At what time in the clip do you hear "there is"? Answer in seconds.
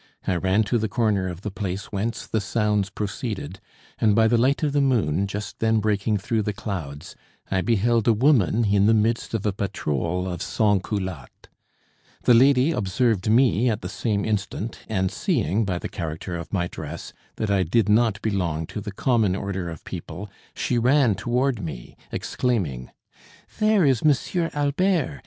23.59-24.01